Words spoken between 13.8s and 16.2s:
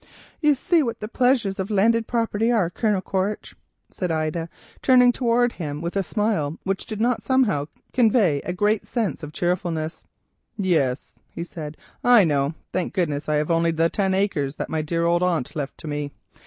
ten acres that my dear old aunt left to me.